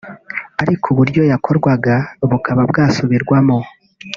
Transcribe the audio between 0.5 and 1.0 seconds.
ariko